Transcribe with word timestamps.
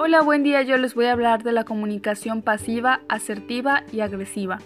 Hola, 0.00 0.20
buen 0.22 0.44
día. 0.44 0.62
Yo 0.62 0.76
les 0.76 0.94
voy 0.94 1.06
a 1.06 1.12
hablar 1.12 1.42
de 1.42 1.50
la 1.50 1.64
comunicación 1.64 2.40
pasiva, 2.40 3.00
asertiva 3.08 3.82
y 3.90 3.98
agresiva. 3.98 4.58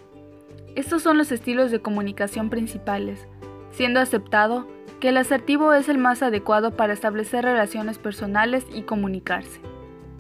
Estos 0.77 1.03
son 1.03 1.17
los 1.17 1.33
estilos 1.33 1.71
de 1.71 1.81
comunicación 1.81 2.51
principales, 2.51 3.27
siendo 3.71 3.99
aceptado 3.99 4.69
que 5.01 5.09
el 5.09 5.17
asertivo 5.17 5.73
es 5.73 5.89
el 5.89 5.97
más 5.97 6.23
adecuado 6.23 6.73
para 6.73 6.93
establecer 6.93 7.47
relaciones 7.47 7.97
personales 7.97 8.67
y 8.75 8.83
comunicarse. 8.83 9.63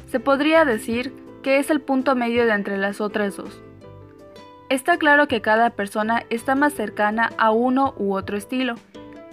Se 0.07 0.19
podría 0.19 0.65
decir 0.65 1.13
que 1.43 1.59
es 1.59 1.69
el 1.69 1.83
punto 1.83 2.17
medio 2.17 2.47
de 2.47 2.53
entre 2.53 2.79
las 2.79 3.03
otras 3.03 3.37
dos. 3.37 3.63
Está 4.71 4.97
claro 4.97 5.29
que 5.29 5.43
cada 5.43 5.69
persona 5.69 6.23
está 6.31 6.55
más 6.55 6.73
cercana 6.73 7.33
a 7.37 7.51
uno 7.51 7.93
u 7.99 8.15
otro 8.15 8.39
estilo, 8.39 8.77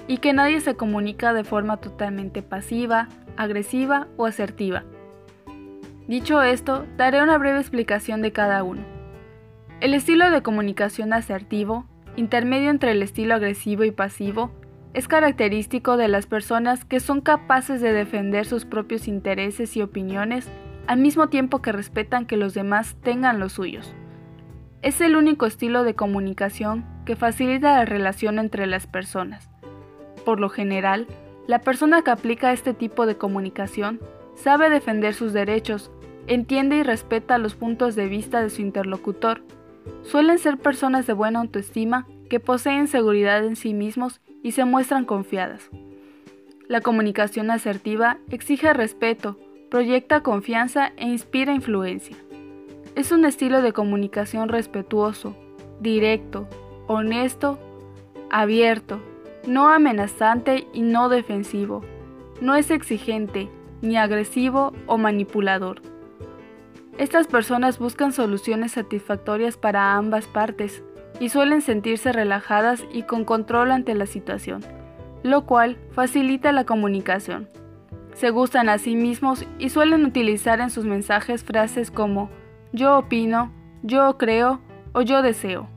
y 0.07 0.18
que 0.18 0.34
nadie 0.34 0.59
se 0.59 0.75
comunica 0.75 1.32
de 1.32 1.46
forma 1.46 1.77
totalmente 1.77 2.41
pasiva, 2.41 3.07
agresiva 3.38 4.08
o 4.18 4.26
asertiva. 4.26 4.84
Dicho 6.09 6.41
esto, 6.41 6.88
daré 6.98 7.22
una 7.22 7.38
breve 7.38 7.59
explicación 7.59 8.23
de 8.23 8.31
cada 8.31 8.63
uno. 8.63 8.81
El 9.80 9.94
estilo 9.94 10.32
de 10.32 10.41
comunicación 10.41 11.13
asertivo, 11.13 11.85
intermedio 12.16 12.72
entre 12.72 12.94
el 12.94 13.04
estilo 13.04 13.35
agresivo 13.35 13.84
y 13.84 13.91
pasivo, 13.91 14.49
es 14.95 15.08
característico 15.08 15.98
de 15.98 16.08
las 16.08 16.26
personas 16.26 16.84
que 16.84 16.99
son 16.99 17.22
capaces 17.22 17.80
de 17.80 17.94
defender 17.94 18.48
sus 18.48 18.66
propios 18.66 19.08
intereses 19.08 19.77
y 19.77 19.84
opiniones 19.84 20.49
al 20.88 20.98
mismo 20.98 21.30
tiempo 21.30 21.62
que 21.62 21.73
respetan 21.73 22.26
que 22.26 22.38
los 22.38 22.55
demás 22.55 22.96
tengan 23.04 23.40
los 23.40 23.54
suyos. 23.54 23.94
Es 24.82 25.02
el 25.02 25.16
único 25.16 25.46
estilo 25.46 25.84
de 25.84 25.94
comunicación 25.94 26.88
que 27.05 27.16
facilita 27.16 27.77
la 27.77 27.85
relación 27.85 28.40
entre 28.40 28.66
las 28.66 28.88
personas. 28.88 29.48
Por 30.26 30.40
lo 30.40 30.49
general, 30.49 31.05
la 31.46 31.60
persona 31.60 32.02
que 32.02 32.10
aplica 32.10 32.52
este 32.52 32.73
tipo 32.73 33.05
de 33.05 33.16
comunicación 33.16 33.99
sabe 34.34 34.70
defender 34.71 35.13
sus 35.13 35.34
derechos, 35.34 35.91
entiende 36.30 36.77
y 36.77 36.84
respeta 36.84 37.38
los 37.38 37.55
puntos 37.55 37.96
de 37.96 38.08
vista 38.08 38.41
de 38.41 38.49
su 38.49 38.62
interlocutor. 38.62 39.41
Suelen 40.04 40.38
ser 40.38 40.58
personas 40.58 41.08
de 41.08 41.13
buena 41.13 41.40
autoestima 41.40 42.08
que 42.30 42.40
poseen 42.40 42.88
seguridad 42.88 43.44
en 43.44 43.55
sí 43.55 43.74
mismos 43.74 44.21
y 44.44 44.52
se 44.52 44.63
muestran 44.63 45.05
confiadas. 45.05 45.70
La 46.68 46.82
comunicación 46.82 47.49
asertiva 47.49 48.20
exige 48.30 48.71
respeto, 48.74 49.40
proyecta 49.71 50.21
confianza 50.21 50.94
e 50.98 51.08
inspira 51.08 51.54
influencia. 51.54 52.16
Es 52.96 53.12
un 53.12 53.26
estilo 53.26 53.64
de 53.64 53.74
comunicación 53.74 54.49
respetuoso, 54.49 55.36
directo, 55.80 56.48
honesto, 56.88 57.58
abierto, 58.30 59.02
no 59.48 59.70
amenazante 59.70 60.68
y 60.74 60.82
no 60.82 61.10
defensivo. 61.10 61.84
No 62.40 62.54
es 62.54 62.70
exigente, 62.70 63.49
ni 63.82 63.98
agresivo 63.98 64.74
o 64.86 65.00
manipulador. 65.00 65.88
Estas 67.00 67.25
personas 67.25 67.80
buscan 67.80 68.14
soluciones 68.14 68.74
satisfactorias 68.74 69.58
para 69.58 69.96
ambas 69.96 70.28
partes 70.28 70.84
y 71.19 71.30
suelen 71.30 71.64
sentirse 71.64 72.12
relajadas 72.12 72.84
y 72.94 73.02
con 73.03 73.25
control 73.25 73.72
ante 73.72 73.96
la 73.96 74.06
situación, 74.06 74.64
lo 75.24 75.47
cual 75.47 75.80
facilita 75.96 76.52
la 76.52 76.66
comunicación 76.66 77.50
se 78.20 78.31
gustan 78.31 78.68
a 78.68 78.78
sí 78.80 78.97
mismos 78.97 79.46
y 79.59 79.70
suelen 79.70 80.03
utilizar 80.03 80.59
en 80.59 80.70
sus 80.70 80.84
mensajes 80.84 81.42
frases 81.46 81.90
como 81.90 82.30
yo 82.74 82.97
opino, 82.97 83.50
yo 83.81 84.18
creo 84.18 84.59
o 84.92 85.02
yo 85.02 85.22
deseo. 85.22 85.70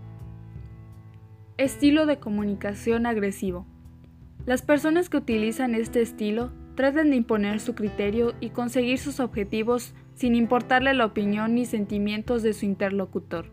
Estilo 1.56 2.04
de 2.04 2.18
comunicación 2.18 3.06
agresivo. 3.06 3.64
Las 4.44 4.60
personas 4.60 5.08
que 5.08 5.18
utilizan 5.18 5.76
este 5.76 6.02
estilo 6.02 6.50
tratan 6.74 7.10
de 7.10 7.16
imponer 7.16 7.60
su 7.60 7.76
criterio 7.76 8.34
y 8.40 8.50
conseguir 8.50 8.98
sus 8.98 9.20
objetivos 9.20 9.94
sin 10.14 10.34
importarle 10.34 10.94
la 10.94 11.06
opinión 11.06 11.54
ni 11.54 11.66
sentimientos 11.66 12.42
de 12.42 12.52
su 12.52 12.64
interlocutor. 12.64 13.46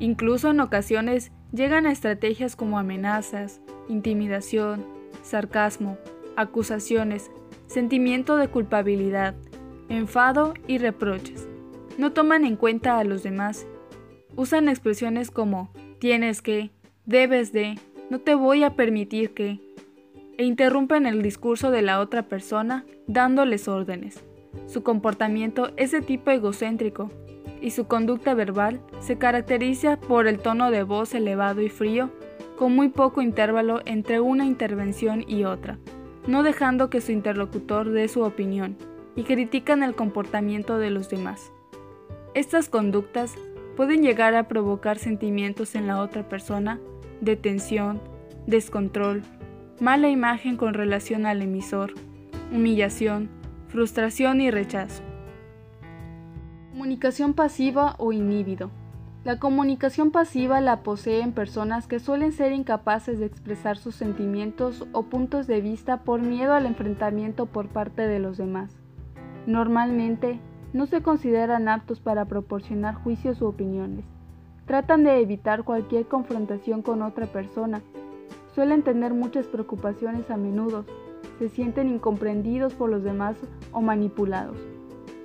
Incluso 0.00 0.50
en 0.50 0.60
ocasiones 0.60 1.32
llegan 1.52 1.86
a 1.86 1.92
estrategias 1.92 2.56
como 2.56 2.78
amenazas, 2.78 3.60
intimidación, 3.88 4.84
sarcasmo, 5.22 5.98
acusaciones, 6.36 7.30
sentimiento 7.66 8.36
de 8.36 8.48
culpabilidad, 8.48 9.34
enfado 9.88 10.54
y 10.66 10.78
reproches. 10.78 11.48
No 11.96 12.12
toman 12.12 12.44
en 12.44 12.56
cuenta 12.56 12.98
a 12.98 13.04
los 13.04 13.22
demás. 13.22 13.66
Usan 14.36 14.68
expresiones 14.68 15.30
como 15.30 15.72
tienes 15.98 16.42
que, 16.42 16.70
debes 17.06 17.52
de, 17.52 17.78
no 18.08 18.20
te 18.20 18.34
voy 18.34 18.62
a 18.62 18.74
permitir 18.74 19.34
que, 19.34 19.60
e 20.36 20.44
interrumpen 20.44 21.06
el 21.06 21.22
discurso 21.22 21.72
de 21.72 21.82
la 21.82 21.98
otra 21.98 22.28
persona 22.28 22.84
dándoles 23.08 23.66
órdenes. 23.66 24.22
Su 24.68 24.84
comportamiento 24.84 25.72
es 25.76 25.90
de 25.90 26.00
tipo 26.00 26.30
egocéntrico 26.30 27.10
y 27.60 27.72
su 27.72 27.88
conducta 27.88 28.34
verbal 28.34 28.80
se 29.00 29.18
caracteriza 29.18 29.98
por 29.98 30.28
el 30.28 30.38
tono 30.38 30.70
de 30.70 30.84
voz 30.84 31.12
elevado 31.12 31.60
y 31.60 31.68
frío, 31.68 32.10
con 32.56 32.76
muy 32.76 32.88
poco 32.88 33.20
intervalo 33.20 33.80
entre 33.84 34.20
una 34.20 34.46
intervención 34.46 35.24
y 35.26 35.42
otra 35.42 35.76
no 36.28 36.42
dejando 36.42 36.90
que 36.90 37.00
su 37.00 37.10
interlocutor 37.10 37.90
dé 37.90 38.06
su 38.06 38.22
opinión, 38.22 38.76
y 39.16 39.24
critican 39.24 39.82
el 39.82 39.94
comportamiento 39.94 40.78
de 40.78 40.90
los 40.90 41.08
demás. 41.08 41.50
Estas 42.34 42.68
conductas 42.68 43.34
pueden 43.76 44.02
llegar 44.02 44.34
a 44.34 44.46
provocar 44.46 44.98
sentimientos 44.98 45.74
en 45.74 45.86
la 45.86 46.00
otra 46.02 46.28
persona 46.28 46.78
de 47.22 47.36
tensión, 47.36 48.00
descontrol, 48.46 49.22
mala 49.80 50.10
imagen 50.10 50.58
con 50.58 50.74
relación 50.74 51.24
al 51.24 51.40
emisor, 51.40 51.94
humillación, 52.52 53.30
frustración 53.68 54.40
y 54.40 54.50
rechazo. 54.50 55.02
Comunicación 56.70 57.34
pasiva 57.34 57.94
o 57.98 58.12
inhibido. 58.12 58.70
La 59.24 59.38
comunicación 59.38 60.10
pasiva 60.10 60.60
la 60.60 60.82
poseen 60.82 61.32
personas 61.32 61.86
que 61.86 61.98
suelen 61.98 62.32
ser 62.32 62.52
incapaces 62.52 63.18
de 63.18 63.26
expresar 63.26 63.76
sus 63.76 63.94
sentimientos 63.94 64.86
o 64.92 65.02
puntos 65.02 65.46
de 65.46 65.60
vista 65.60 65.98
por 65.98 66.22
miedo 66.22 66.54
al 66.54 66.66
enfrentamiento 66.66 67.46
por 67.46 67.68
parte 67.68 68.06
de 68.06 68.20
los 68.20 68.38
demás. 68.38 68.78
Normalmente, 69.46 70.40
no 70.72 70.86
se 70.86 71.02
consideran 71.02 71.68
aptos 71.68 72.00
para 72.00 72.24
proporcionar 72.24 72.94
juicios 72.94 73.42
u 73.42 73.46
opiniones. 73.46 74.04
Tratan 74.66 75.04
de 75.04 75.20
evitar 75.20 75.64
cualquier 75.64 76.06
confrontación 76.06 76.82
con 76.82 77.02
otra 77.02 77.26
persona. 77.26 77.82
Suelen 78.54 78.82
tener 78.82 79.14
muchas 79.14 79.46
preocupaciones 79.46 80.30
a 80.30 80.36
menudo. 80.36 80.84
Se 81.38 81.48
sienten 81.48 81.88
incomprendidos 81.88 82.74
por 82.74 82.90
los 82.90 83.02
demás 83.02 83.36
o 83.72 83.80
manipulados. 83.80 84.56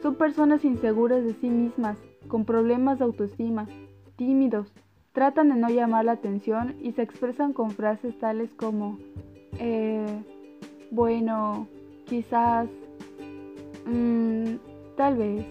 Son 0.01 0.15
personas 0.15 0.65
inseguras 0.65 1.23
de 1.23 1.33
sí 1.33 1.49
mismas, 1.49 1.97
con 2.27 2.45
problemas 2.45 2.99
de 2.99 3.05
autoestima, 3.05 3.67
tímidos, 4.15 4.73
tratan 5.13 5.49
de 5.49 5.55
no 5.55 5.69
llamar 5.69 6.05
la 6.05 6.13
atención 6.13 6.75
y 6.81 6.91
se 6.91 7.03
expresan 7.03 7.53
con 7.53 7.71
frases 7.71 8.17
tales 8.19 8.53
como, 8.53 8.97
eh, 9.59 10.05
bueno, 10.91 11.67
quizás, 12.05 12.67
mmm, 13.85 14.55
tal 14.97 15.17
vez. 15.17 15.45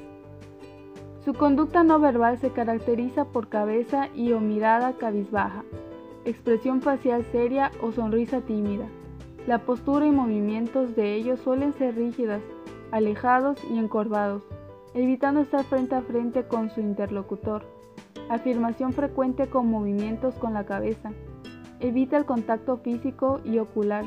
Su 1.24 1.34
conducta 1.34 1.84
no 1.84 2.00
verbal 2.00 2.38
se 2.38 2.50
caracteriza 2.50 3.24
por 3.26 3.48
cabeza 3.48 4.08
y 4.14 4.32
o 4.32 4.40
mirada 4.40 4.94
cabizbaja, 4.94 5.64
expresión 6.24 6.82
facial 6.82 7.24
seria 7.30 7.70
o 7.80 7.92
sonrisa 7.92 8.40
tímida. 8.40 8.88
La 9.46 9.58
postura 9.58 10.06
y 10.06 10.12
movimientos 10.12 10.94
de 10.94 11.14
ellos 11.14 11.40
suelen 11.40 11.72
ser 11.72 11.96
rígidas, 11.96 12.40
alejados 12.92 13.58
y 13.68 13.76
encorvados, 13.76 14.44
evitando 14.94 15.40
estar 15.40 15.64
frente 15.64 15.96
a 15.96 16.02
frente 16.02 16.46
con 16.46 16.70
su 16.70 16.80
interlocutor. 16.80 17.64
Afirmación 18.28 18.92
frecuente 18.92 19.48
con 19.48 19.66
movimientos 19.66 20.36
con 20.36 20.54
la 20.54 20.64
cabeza. 20.64 21.10
Evita 21.80 22.16
el 22.16 22.24
contacto 22.24 22.76
físico 22.78 23.40
y 23.44 23.58
ocular. 23.58 24.04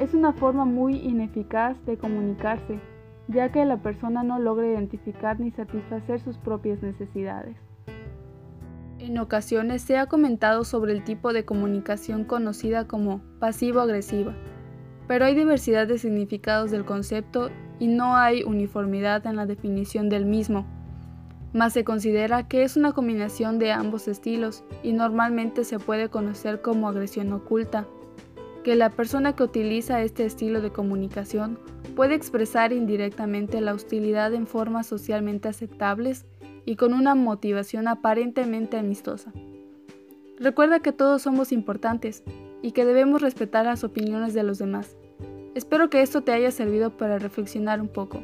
Es 0.00 0.14
una 0.14 0.32
forma 0.32 0.64
muy 0.64 0.96
ineficaz 0.96 1.76
de 1.86 1.96
comunicarse, 1.96 2.80
ya 3.28 3.52
que 3.52 3.64
la 3.64 3.76
persona 3.76 4.24
no 4.24 4.40
logra 4.40 4.66
identificar 4.66 5.38
ni 5.38 5.52
satisfacer 5.52 6.18
sus 6.18 6.38
propias 6.38 6.82
necesidades. 6.82 7.69
En 9.00 9.18
ocasiones 9.18 9.82
se 9.82 9.98
ha 9.98 10.06
comentado 10.06 10.62
sobre 10.64 10.92
el 10.92 11.02
tipo 11.02 11.32
de 11.32 11.44
comunicación 11.44 12.24
conocida 12.24 12.86
como 12.86 13.20
pasivo-agresiva, 13.40 14.34
pero 15.08 15.24
hay 15.24 15.34
diversidad 15.34 15.88
de 15.88 15.98
significados 15.98 16.70
del 16.70 16.84
concepto 16.84 17.50
y 17.78 17.88
no 17.88 18.16
hay 18.16 18.44
uniformidad 18.44 19.26
en 19.26 19.36
la 19.36 19.46
definición 19.46 20.08
del 20.08 20.26
mismo 20.26 20.66
mas 21.52 21.72
se 21.72 21.84
considera 21.84 22.46
que 22.46 22.62
es 22.62 22.76
una 22.76 22.92
combinación 22.92 23.58
de 23.58 23.72
ambos 23.72 24.08
estilos 24.08 24.64
y 24.82 24.92
normalmente 24.92 25.64
se 25.64 25.78
puede 25.78 26.08
conocer 26.08 26.60
como 26.60 26.88
agresión 26.88 27.32
oculta, 27.32 27.86
que 28.62 28.76
la 28.76 28.90
persona 28.90 29.34
que 29.34 29.42
utiliza 29.42 30.02
este 30.02 30.24
estilo 30.24 30.60
de 30.60 30.70
comunicación 30.70 31.58
puede 31.96 32.14
expresar 32.14 32.72
indirectamente 32.72 33.60
la 33.60 33.74
hostilidad 33.74 34.32
en 34.34 34.46
formas 34.46 34.86
socialmente 34.86 35.48
aceptables 35.48 36.26
y 36.64 36.76
con 36.76 36.94
una 36.94 37.14
motivación 37.14 37.88
aparentemente 37.88 38.78
amistosa. 38.78 39.32
Recuerda 40.38 40.80
que 40.80 40.92
todos 40.92 41.22
somos 41.22 41.52
importantes 41.52 42.22
y 42.62 42.72
que 42.72 42.84
debemos 42.84 43.22
respetar 43.22 43.66
las 43.66 43.84
opiniones 43.84 44.34
de 44.34 44.42
los 44.42 44.58
demás. 44.58 44.96
Espero 45.54 45.90
que 45.90 46.02
esto 46.02 46.22
te 46.22 46.32
haya 46.32 46.50
servido 46.50 46.96
para 46.96 47.18
reflexionar 47.18 47.80
un 47.80 47.88
poco. 47.88 48.22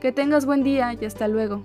Que 0.00 0.12
tengas 0.12 0.46
buen 0.46 0.62
día 0.62 0.92
y 1.00 1.04
hasta 1.04 1.28
luego. 1.28 1.64